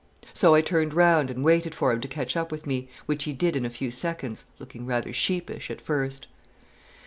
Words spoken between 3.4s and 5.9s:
in a few seconds, looking rather sheepish at